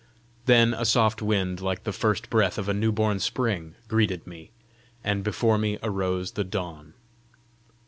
[0.47, 4.49] Then a soft wind like the first breath of a new born spring greeted me,
[5.03, 6.95] and before me arose the dawn.